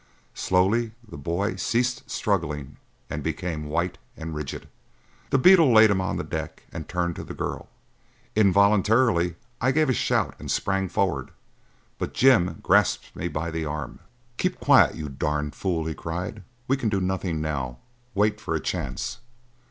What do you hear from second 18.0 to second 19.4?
Wait for a chance!"